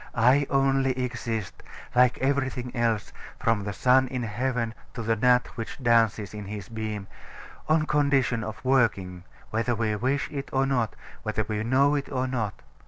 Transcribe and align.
I 0.15 0.47
only 0.49 0.93
exist 0.97 1.61
(like 1.93 2.17
everything 2.17 2.75
else, 2.75 3.13
from 3.39 3.65
the 3.65 3.71
sun 3.71 4.07
in 4.07 4.23
heaven 4.23 4.73
to 4.95 5.03
the 5.03 5.15
gnat 5.15 5.45
which 5.57 5.77
dances 5.83 6.33
in 6.33 6.45
his 6.45 6.69
beam) 6.69 7.05
on 7.69 7.85
condition 7.85 8.43
of 8.43 8.65
working, 8.65 9.25
whether 9.51 9.75
we 9.75 9.95
wish 9.95 10.27
it 10.31 10.49
or 10.51 10.65
not, 10.65 10.95
whether 11.21 11.45
we 11.47 11.63
know 11.63 11.93
it 11.93 12.11
or 12.11 12.25
not. 12.27 12.63